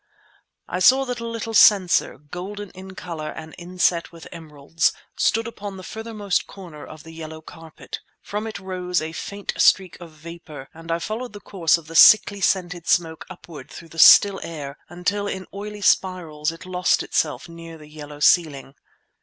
I 0.67 0.79
saw 0.79 1.05
that 1.05 1.19
a 1.19 1.27
little 1.27 1.53
censer, 1.53 2.17
golden 2.17 2.71
in 2.71 2.95
colour 2.95 3.29
and 3.29 3.53
inset 3.59 4.11
with 4.11 4.27
emeralds, 4.31 4.93
stood 5.15 5.45
upon 5.47 5.77
the 5.77 5.83
furthermost 5.83 6.47
corner 6.47 6.83
of 6.83 7.03
the 7.03 7.11
yellow 7.11 7.39
carpet. 7.39 7.99
From 8.19 8.47
it 8.47 8.57
rose 8.57 8.99
a 8.99 9.11
faint 9.11 9.53
streak 9.57 10.01
of 10.01 10.09
vapour; 10.13 10.69
and 10.73 10.91
I 10.91 10.97
followed 10.97 11.33
the 11.33 11.39
course 11.39 11.77
of 11.77 11.85
the 11.85 11.93
sickly 11.95 12.41
scented 12.41 12.87
smoke 12.87 13.27
upward 13.29 13.69
through 13.69 13.89
the 13.89 13.99
still 13.99 14.39
air 14.41 14.75
until 14.89 15.27
in 15.27 15.45
oily 15.53 15.81
spirals 15.81 16.51
it 16.51 16.65
lost 16.65 17.03
itself 17.03 17.47
near 17.47 17.73
to 17.73 17.77
the 17.83 17.87
yellow 17.87 18.19
ceiling. 18.19 18.73